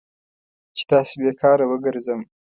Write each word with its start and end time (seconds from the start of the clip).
چې 0.77 0.83
داسې 0.91 1.15
بې 1.21 1.31
کاره 1.41 1.65
وګرځم. 1.67 2.21